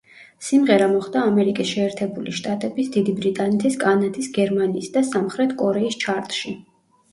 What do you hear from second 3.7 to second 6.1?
კანადის, გერმანიის და სამხრეთ კორეის